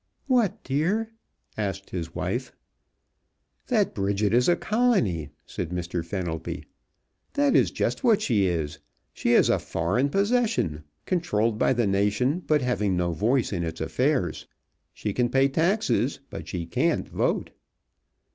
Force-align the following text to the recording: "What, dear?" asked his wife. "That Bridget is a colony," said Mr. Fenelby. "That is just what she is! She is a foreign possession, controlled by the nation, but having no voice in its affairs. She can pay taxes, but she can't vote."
"What, 0.25 0.63
dear?" 0.63 1.11
asked 1.59 1.91
his 1.91 2.15
wife. 2.15 2.51
"That 3.67 3.93
Bridget 3.93 4.33
is 4.33 4.49
a 4.49 4.55
colony," 4.55 5.29
said 5.45 5.69
Mr. 5.69 6.03
Fenelby. 6.03 6.65
"That 7.33 7.55
is 7.55 7.69
just 7.69 8.03
what 8.03 8.19
she 8.19 8.47
is! 8.47 8.79
She 9.13 9.33
is 9.33 9.47
a 9.47 9.59
foreign 9.59 10.09
possession, 10.09 10.85
controlled 11.05 11.59
by 11.59 11.73
the 11.73 11.85
nation, 11.85 12.39
but 12.47 12.63
having 12.63 12.97
no 12.97 13.11
voice 13.11 13.53
in 13.53 13.61
its 13.63 13.79
affairs. 13.79 14.47
She 14.91 15.13
can 15.13 15.29
pay 15.29 15.47
taxes, 15.47 16.19
but 16.31 16.47
she 16.47 16.65
can't 16.65 17.07
vote." 17.07 17.51